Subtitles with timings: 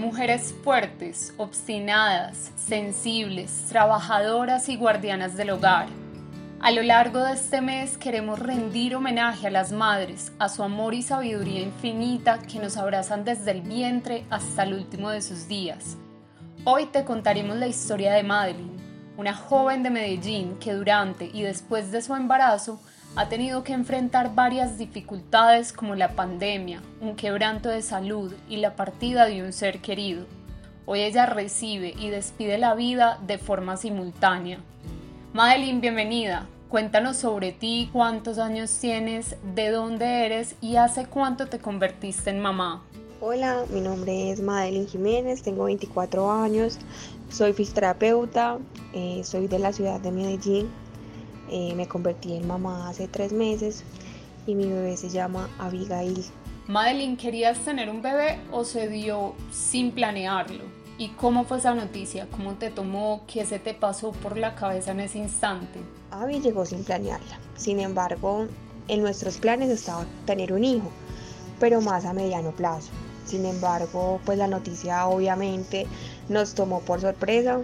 [0.00, 5.88] Mujeres fuertes, obstinadas, sensibles, trabajadoras y guardianas del hogar.
[6.58, 10.94] A lo largo de este mes queremos rendir homenaje a las madres, a su amor
[10.94, 15.98] y sabiduría infinita que nos abrazan desde el vientre hasta el último de sus días.
[16.64, 18.80] Hoy te contaremos la historia de Madeline,
[19.18, 22.80] una joven de Medellín que durante y después de su embarazo
[23.16, 28.76] ha tenido que enfrentar varias dificultades como la pandemia, un quebranto de salud y la
[28.76, 30.26] partida de un ser querido.
[30.86, 34.60] Hoy ella recibe y despide la vida de forma simultánea.
[35.32, 36.46] Madeline, bienvenida.
[36.68, 42.40] Cuéntanos sobre ti, cuántos años tienes, de dónde eres y hace cuánto te convertiste en
[42.40, 42.84] mamá.
[43.20, 46.78] Hola, mi nombre es Madeline Jiménez, tengo 24 años,
[47.28, 48.58] soy fisioterapeuta,
[48.94, 50.70] eh, soy de la ciudad de Medellín,
[51.50, 53.84] eh, me convertí en mamá hace tres meses
[54.46, 56.24] y mi bebé se llama Abigail.
[56.66, 60.62] Madeline, ¿querías tener un bebé o se dio sin planearlo?
[60.98, 62.28] ¿Y cómo fue esa noticia?
[62.30, 63.22] ¿Cómo te tomó?
[63.26, 65.80] ¿Qué se te pasó por la cabeza en ese instante?
[66.10, 68.46] Abby llegó sin planearla, sin embargo,
[68.88, 70.90] en nuestros planes estaba tener un hijo,
[71.58, 72.90] pero más a mediano plazo.
[73.24, 75.86] Sin embargo, pues la noticia obviamente
[76.28, 77.60] nos tomó por sorpresa.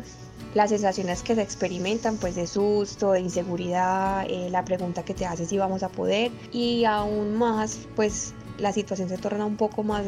[0.57, 5.27] Las sensaciones que se experimentan, pues de susto, de inseguridad, eh, la pregunta que te
[5.27, 9.83] haces si vamos a poder y aún más, pues la situación se torna un poco
[9.83, 10.07] más,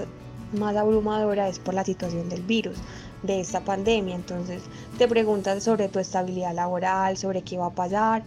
[0.55, 2.79] más abrumadora es por la situación del virus,
[3.23, 4.15] de esta pandemia.
[4.15, 4.63] Entonces
[4.97, 8.23] te preguntas sobre tu estabilidad laboral, sobre qué va a pasar,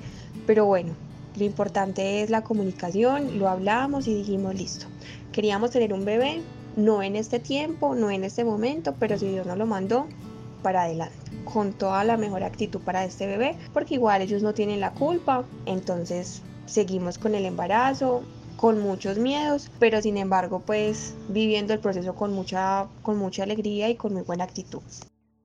[0.46, 0.94] pero bueno,
[1.36, 4.86] lo importante es la comunicación, lo hablamos y dijimos listo.
[5.32, 6.44] Queríamos tener un bebé,
[6.76, 10.06] no en este tiempo, no en este momento, pero si Dios nos lo mandó,
[10.62, 14.80] para adelante, con toda la mejor actitud para este bebé, porque igual ellos no tienen
[14.80, 18.24] la culpa, entonces seguimos con el embarazo,
[18.56, 23.90] con muchos miedos, pero sin embargo pues viviendo el proceso con mucha, con mucha alegría
[23.90, 24.82] y con muy buena actitud.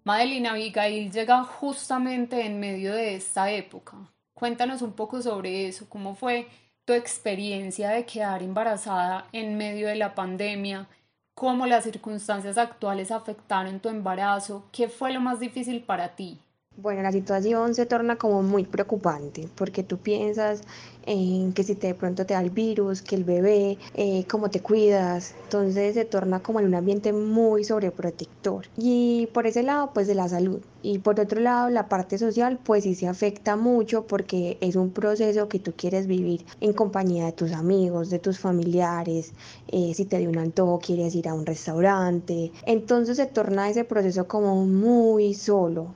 [0.05, 3.97] Madeline Abigail llega justamente en medio de esta época.
[4.35, 6.47] Cuéntanos un poco sobre eso, cómo fue
[6.85, 10.89] tu experiencia de quedar embarazada en medio de la pandemia,
[11.37, 16.41] cómo las circunstancias actuales afectaron tu embarazo, qué fue lo más difícil para ti.
[16.79, 20.63] Bueno, la situación se torna como muy preocupante porque tú piensas
[21.07, 24.61] que si te, de pronto te da el virus, que el bebé, eh, cómo te
[24.61, 28.67] cuidas, entonces se torna como en un ambiente muy sobreprotector.
[28.77, 30.61] Y por ese lado, pues de la salud.
[30.83, 34.91] Y por otro lado, la parte social, pues sí se afecta mucho porque es un
[34.91, 39.33] proceso que tú quieres vivir en compañía de tus amigos, de tus familiares,
[39.69, 42.51] eh, si te dio un antojo, quieres ir a un restaurante.
[42.67, 45.95] Entonces se torna ese proceso como muy solo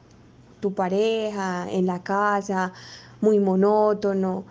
[0.60, 2.72] tu pareja, en la casa,
[3.20, 4.44] muy monótono.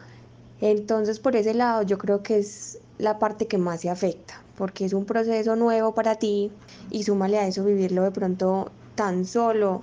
[0.62, 4.86] Entonces, por ese lado, yo creo que es la parte que más se afecta, porque
[4.86, 6.52] es un proceso nuevo para ti
[6.92, 9.82] y súmale a eso vivirlo de pronto tan solo,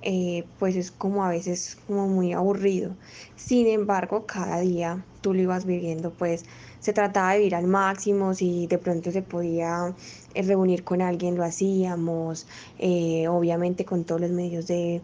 [0.00, 2.96] eh, pues es como a veces como muy aburrido.
[3.36, 6.44] Sin embargo, cada día tú lo ibas viviendo, pues
[6.80, 9.94] se trataba de vivir al máximo, si de pronto se podía
[10.34, 12.46] eh, reunir con alguien, lo hacíamos,
[12.78, 15.02] eh, obviamente con todos los medios de,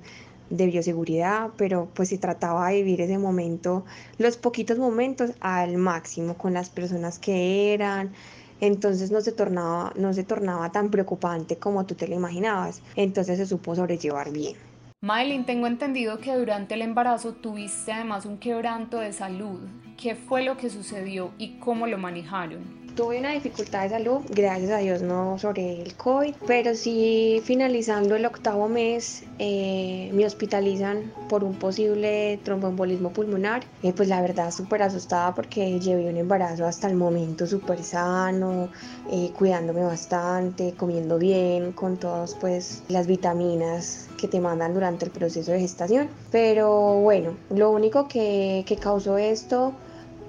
[0.51, 3.85] de bioseguridad, pero pues se trataba de vivir ese momento,
[4.19, 8.13] los poquitos momentos al máximo con las personas que eran.
[8.61, 12.83] Entonces no se tornaba, no se tornaba tan preocupante como tú te lo imaginabas.
[12.95, 14.57] Entonces se supo sobrellevar bien.
[15.01, 19.61] Maylin, tengo entendido que durante el embarazo tuviste además un quebranto de salud.
[19.99, 22.84] ¿Qué fue lo que sucedió y cómo lo manejaron?
[22.95, 28.15] Tuve una dificultad de salud, gracias a Dios no sobre el COVID, pero sí finalizando
[28.15, 33.65] el octavo mes eh, me hospitalizan por un posible tromboembolismo pulmonar.
[33.83, 38.69] Eh, pues la verdad súper asustada porque llevé un embarazo hasta el momento súper sano,
[39.11, 45.11] eh, cuidándome bastante, comiendo bien, con todas pues las vitaminas que te mandan durante el
[45.11, 46.09] proceso de gestación.
[46.31, 49.75] Pero bueno, lo único que, que causó esto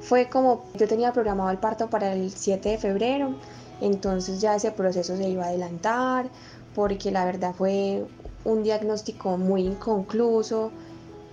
[0.06, 3.34] fue como yo tenía programado el parto para el 7 de febrero,
[3.82, 6.30] entonces ya ese proceso se iba a adelantar
[6.76, 8.06] porque la verdad fue
[8.44, 10.72] un diagnóstico muy inconcluso.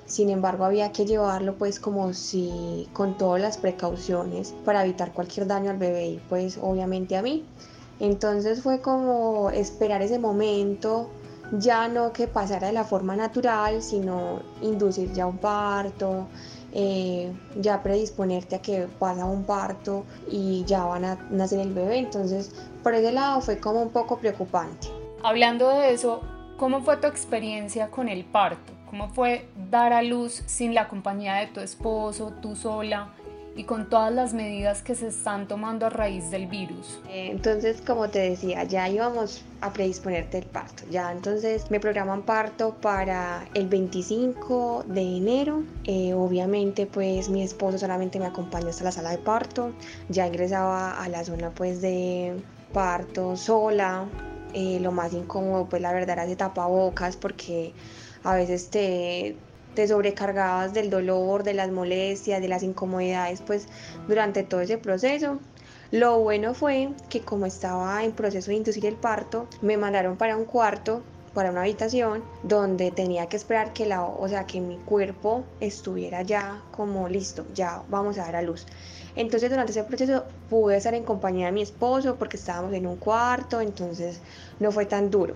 [0.07, 5.47] Sin embargo, había que llevarlo pues como si con todas las precauciones para evitar cualquier
[5.47, 7.45] daño al bebé y pues obviamente a mí.
[8.01, 11.09] Entonces fue como esperar ese momento,
[11.53, 16.27] ya no que pasara de la forma natural, sino inducir ya un parto,
[16.73, 21.99] eh, ya predisponerte a que pasa un parto y ya van a nacer el bebé.
[21.99, 24.89] Entonces, por ese lado fue como un poco preocupante.
[25.23, 26.21] Hablando de eso,
[26.57, 28.73] ¿cómo fue tu experiencia con el parto?
[28.89, 33.13] ¿Cómo fue dar a luz sin la compañía de tu esposo, tú sola?
[33.55, 37.01] Y con todas las medidas que se están tomando a raíz del virus.
[37.09, 40.85] Eh, entonces, como te decía, ya íbamos a predisponerte el parto.
[40.91, 45.63] Ya entonces me programan parto para el 25 de enero.
[45.85, 49.73] Eh, obviamente, pues mi esposo solamente me acompañó hasta la sala de parto.
[50.09, 54.07] Ya ingresaba a la zona pues de parto sola.
[54.55, 57.73] Eh, lo más incómodo, pues la verdad era de tapabocas porque
[58.23, 59.37] a veces te
[59.75, 63.69] te sobrecargabas del dolor, de las molestias, de las incomodidades, pues
[64.09, 65.39] durante todo ese proceso.
[65.91, 70.37] Lo bueno fue que como estaba en proceso de inducir el parto, me mandaron para
[70.37, 71.03] un cuarto,
[71.35, 76.23] para una habitación, donde tenía que esperar que la, o sea, que mi cuerpo estuviera
[76.23, 78.67] ya como listo, ya vamos a dar a luz.
[79.15, 82.97] Entonces durante ese proceso pude estar en compañía de mi esposo porque estábamos en un
[82.97, 84.21] cuarto, entonces
[84.61, 85.35] no fue tan duro.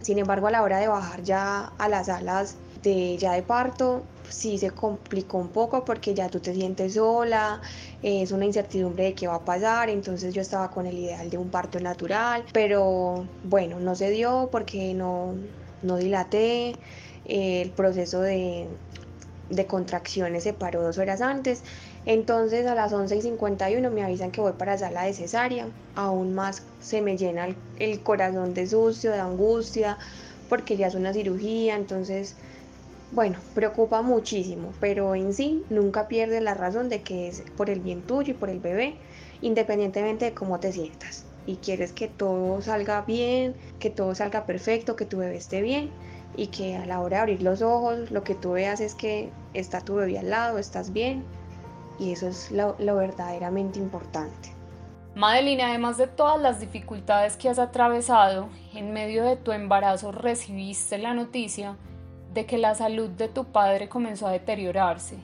[0.00, 4.02] Sin embargo, a la hora de bajar ya a las salas de ya de parto
[4.30, 7.60] sí se complicó un poco porque ya tú te sientes sola,
[8.02, 11.38] es una incertidumbre de qué va a pasar, entonces yo estaba con el ideal de
[11.38, 15.34] un parto natural, pero bueno, no se dio porque no,
[15.82, 16.74] no dilaté,
[17.26, 18.68] el proceso de,
[19.50, 21.62] de contracciones se paró dos horas antes,
[22.06, 25.66] entonces a las 11 y 51 me avisan que voy para sala de cesárea,
[25.96, 29.98] aún más se me llena el, el corazón de sucio, de angustia,
[30.48, 32.36] porque ya es una cirugía, entonces
[33.12, 37.80] bueno, preocupa muchísimo, pero en sí nunca pierdes la razón de que es por el
[37.80, 38.94] bien tuyo y por el bebé,
[39.42, 41.24] independientemente de cómo te sientas.
[41.46, 45.90] Y quieres que todo salga bien, que todo salga perfecto, que tu bebé esté bien
[46.36, 49.30] y que a la hora de abrir los ojos lo que tú veas es que
[49.54, 51.24] está tu bebé al lado, estás bien
[51.98, 54.50] y eso es lo, lo verdaderamente importante.
[55.16, 60.98] Madeline, además de todas las dificultades que has atravesado, en medio de tu embarazo recibiste
[60.98, 61.76] la noticia
[62.34, 65.16] de que la salud de tu padre comenzó a deteriorarse.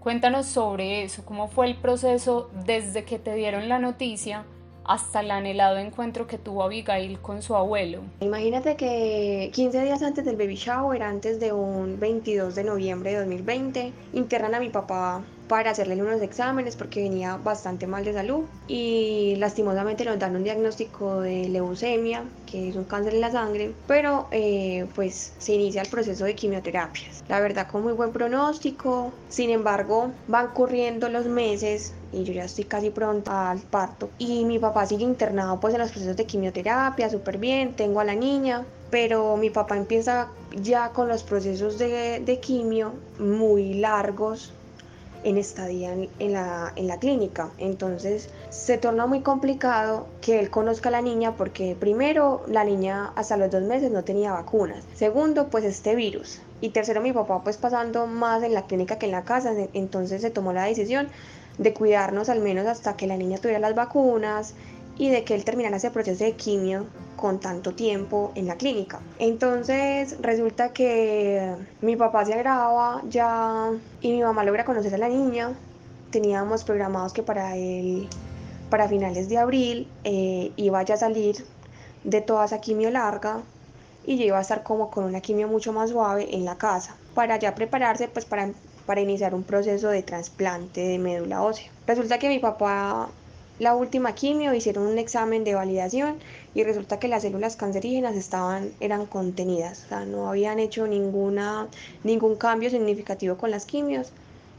[0.00, 4.44] Cuéntanos sobre eso, cómo fue el proceso desde que te dieron la noticia
[4.84, 8.00] hasta el anhelado encuentro que tuvo Abigail con su abuelo.
[8.20, 13.18] Imagínate que 15 días antes del baby shower, antes de un 22 de noviembre de
[13.18, 18.44] 2020, internan a mi papá para hacerle unos exámenes porque venía bastante mal de salud.
[18.68, 23.72] Y lastimosamente nos dan un diagnóstico de leucemia, que es un cáncer en la sangre,
[23.86, 27.24] pero eh, pues se inicia el proceso de quimioterapias.
[27.28, 32.44] La verdad con muy buen pronóstico, sin embargo van corriendo los meses y yo ya
[32.44, 34.10] estoy casi pronta al parto.
[34.18, 38.04] Y mi papá sigue internado pues en los procesos de quimioterapia, súper bien, tengo a
[38.04, 40.28] la niña, pero mi papá empieza
[40.62, 44.52] ya con los procesos de, de quimio muy largos
[45.28, 47.50] en estadía en, la, en la clínica.
[47.58, 53.12] Entonces se torna muy complicado que él conozca a la niña porque primero la niña
[53.14, 54.84] hasta los dos meses no tenía vacunas.
[54.94, 56.40] Segundo, pues este virus.
[56.60, 59.52] Y tercero, mi papá pues pasando más en la clínica que en la casa.
[59.74, 61.08] Entonces se tomó la decisión
[61.58, 64.54] de cuidarnos al menos hasta que la niña tuviera las vacunas
[64.98, 66.86] y de que él terminara ese proceso de quimio
[67.16, 69.00] con tanto tiempo en la clínica.
[69.18, 73.70] Entonces resulta que mi papá se agrava ya
[74.00, 75.52] y mi mamá logra conocer a la niña.
[76.10, 78.08] Teníamos programados que para él,
[78.70, 81.36] para finales de abril, eh, iba ya a salir
[82.04, 83.42] de toda esa quimio larga
[84.06, 86.96] y yo iba a estar como con una quimio mucho más suave en la casa
[87.14, 88.50] para ya prepararse pues para,
[88.86, 91.70] para iniciar un proceso de trasplante de médula ósea.
[91.86, 93.10] Resulta que mi papá
[93.58, 96.16] la última quimio, hicieron un examen de validación
[96.54, 101.68] y resulta que las células cancerígenas estaban, eran contenidas, o sea, no habían hecho ninguna,
[102.04, 104.12] ningún cambio significativo con las quimios.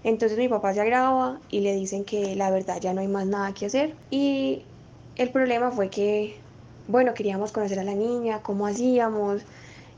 [0.03, 3.25] Entonces mi papá se agrava y le dicen que la verdad ya no hay más
[3.25, 3.95] nada que hacer.
[4.09, 4.63] Y
[5.15, 6.35] el problema fue que,
[6.87, 9.41] bueno, queríamos conocer a la niña, cómo hacíamos,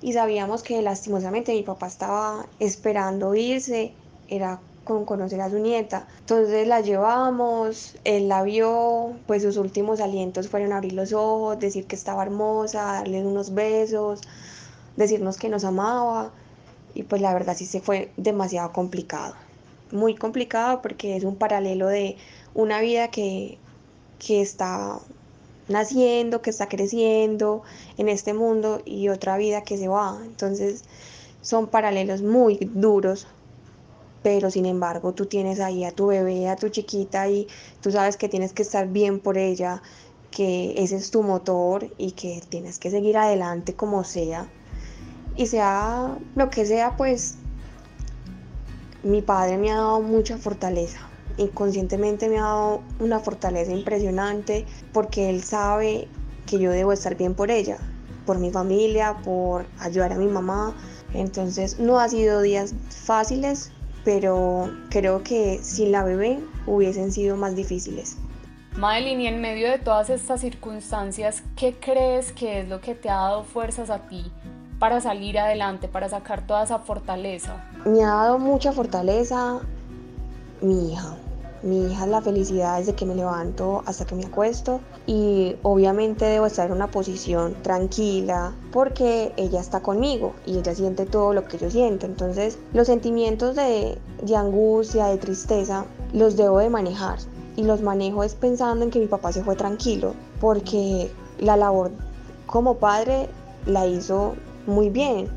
[0.01, 3.93] y sabíamos que lastimosamente mi papá estaba esperando irse,
[4.27, 6.07] era con conocer a su nieta.
[6.19, 11.85] Entonces la llevamos, él la vio, pues sus últimos alientos fueron abrir los ojos, decir
[11.85, 14.21] que estaba hermosa, darle unos besos,
[14.97, 16.31] decirnos que nos amaba.
[16.93, 19.35] Y pues la verdad sí se fue demasiado complicado.
[19.91, 22.17] Muy complicado porque es un paralelo de
[22.53, 23.57] una vida que,
[24.19, 24.99] que está
[25.67, 27.63] naciendo, que está creciendo
[27.97, 30.19] en este mundo y otra vida que se va.
[30.25, 30.83] Entonces
[31.41, 33.27] son paralelos muy duros
[34.23, 37.47] pero sin embargo tú tienes ahí a tu bebé, a tu chiquita y
[37.81, 39.81] tú sabes que tienes que estar bien por ella
[40.31, 44.47] que ese es tu motor y que tienes que seguir adelante como sea.
[45.35, 47.35] Y sea lo que sea, pues
[49.03, 50.99] mi padre me ha dado mucha fortaleza.
[51.37, 56.07] Inconscientemente me ha dado una fortaleza impresionante porque él sabe
[56.45, 57.77] que yo debo estar bien por ella,
[58.25, 60.75] por mi familia, por ayudar a mi mamá.
[61.13, 63.71] Entonces no ha sido días fáciles,
[64.03, 68.17] pero creo que sin la bebé hubiesen sido más difíciles.
[68.75, 73.09] Madeline, y en medio de todas estas circunstancias, ¿qué crees que es lo que te
[73.09, 74.31] ha dado fuerzas a ti
[74.79, 77.63] para salir adelante, para sacar toda esa fortaleza?
[77.85, 79.59] Me ha dado mucha fortaleza
[80.61, 81.17] mi hija.
[81.63, 86.47] Mi hija la felicidad desde que me levanto hasta que me acuesto y obviamente debo
[86.47, 91.57] estar en una posición tranquila porque ella está conmigo y ella siente todo lo que
[91.57, 92.07] yo siento.
[92.07, 97.19] Entonces los sentimientos de, de angustia, de tristeza, los debo de manejar
[97.55, 101.91] y los manejo es pensando en que mi papá se fue tranquilo, porque la labor
[102.45, 103.29] como padre
[103.65, 104.33] la hizo
[104.67, 105.27] muy bien,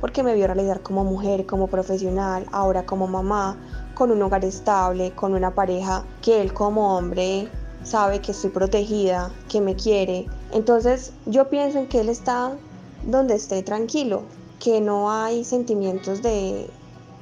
[0.00, 3.56] porque me vio realizar como mujer, como profesional, ahora como mamá,
[4.00, 7.50] con un hogar estable, con una pareja que él como hombre
[7.84, 10.24] sabe que estoy protegida, que me quiere.
[10.52, 12.56] Entonces yo pienso en que él está
[13.04, 14.22] donde esté tranquilo,
[14.58, 16.70] que no hay sentimientos de,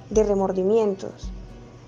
[0.09, 1.33] remordimientos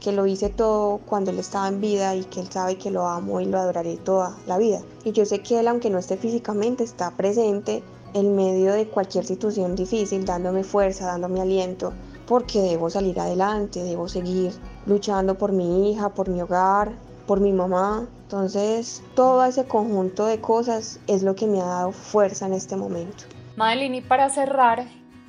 [0.01, 3.07] que lo hice todo cuando él estaba en vida y que él sabe que lo
[3.07, 4.81] amo y lo adoraré toda la vida.
[5.05, 9.25] Y yo sé que él, aunque no esté físicamente, está presente en medio de cualquier
[9.25, 11.93] situación difícil, dándome fuerza, dándome aliento,
[12.31, 14.53] porque debo salir adelante, debo seguir
[14.87, 16.93] luchando por mi hija, por mi hogar,
[17.27, 18.07] por mi mamá.
[18.23, 22.77] Entonces, todo ese conjunto de cosas es lo que me ha dado fuerza en este
[22.77, 23.25] momento.
[23.57, 24.87] Madeline, y para cerrar,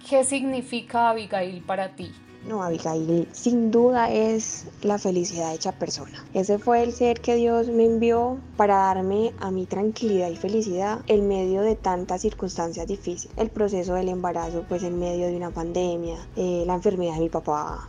[0.07, 2.11] ¿qué significa Abigail para ti?
[2.43, 6.25] No, Abigail sin duda es la felicidad hecha persona.
[6.33, 11.01] Ese fue el ser que Dios me envió para darme a mi tranquilidad y felicidad
[11.05, 13.37] en medio de tantas circunstancias difíciles.
[13.37, 17.29] El proceso del embarazo, pues en medio de una pandemia, eh, la enfermedad de mi
[17.29, 17.87] papá,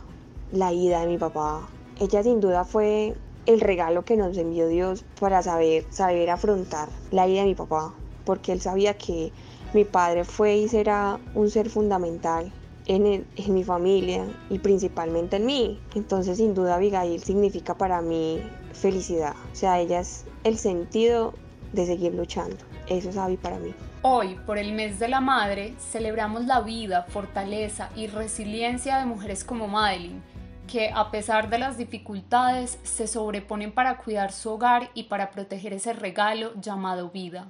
[0.51, 1.67] la ida de mi papá.
[1.99, 3.15] Ella sin duda fue
[3.47, 7.95] el regalo que nos envió Dios para saber, saber afrontar la ida de mi papá,
[8.23, 9.31] porque él sabía que
[9.73, 12.53] mi padre fue y será un ser fundamental
[12.87, 15.79] en, mi familia y principalmente en mí.
[15.95, 18.41] Entonces sin duda Abigail significa para mí
[18.73, 19.35] felicidad.
[19.51, 21.33] O sea, ella es el sentido
[21.71, 22.57] de seguir luchando.
[22.87, 23.73] Eso es Abby para mí.
[24.01, 29.45] Hoy, por el mes de la madre, celebramos la vida, fortaleza y resiliencia de mujeres
[29.45, 30.21] como Madeline,
[30.67, 35.73] que a pesar de las dificultades se sobreponen para cuidar su hogar y para proteger
[35.73, 37.49] ese regalo llamado vida.